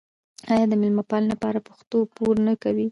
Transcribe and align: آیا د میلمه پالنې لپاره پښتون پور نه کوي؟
آیا 0.53 0.65
د 0.69 0.73
میلمه 0.81 1.03
پالنې 1.09 1.29
لپاره 1.33 1.65
پښتون 1.67 2.01
پور 2.15 2.35
نه 2.47 2.53
کوي؟ 2.61 2.79